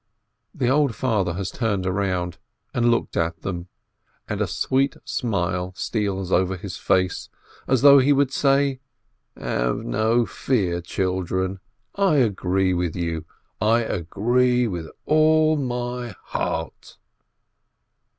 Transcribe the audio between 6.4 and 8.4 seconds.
his face, as though he would